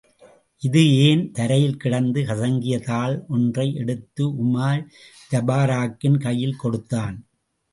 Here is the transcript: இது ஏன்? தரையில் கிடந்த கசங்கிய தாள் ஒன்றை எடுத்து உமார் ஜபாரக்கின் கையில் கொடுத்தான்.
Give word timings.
இது 0.63 0.81
ஏன்? 1.01 1.31
தரையில் 1.31 1.77
கிடந்த 1.77 2.19
கசங்கிய 2.21 2.79
தாள் 2.79 3.15
ஒன்றை 3.27 3.67
எடுத்து 3.75 4.25
உமார் 4.43 4.83
ஜபாரக்கின் 5.31 6.19
கையில் 6.19 6.59
கொடுத்தான். 6.61 7.17